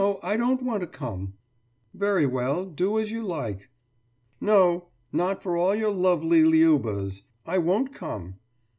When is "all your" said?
5.55-5.91